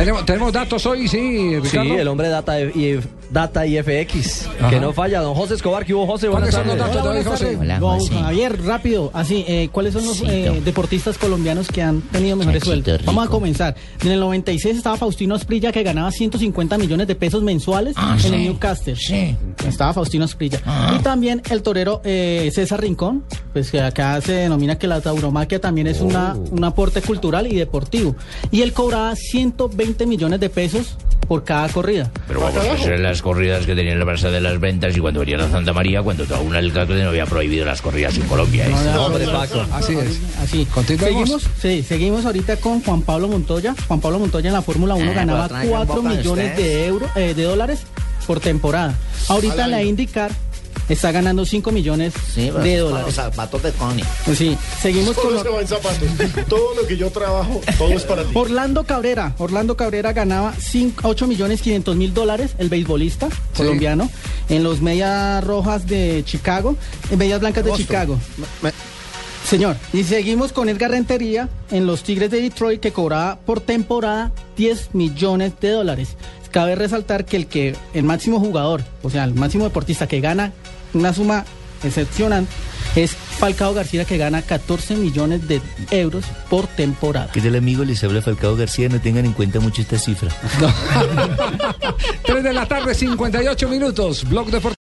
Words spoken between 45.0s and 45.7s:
Ah, ganaba pues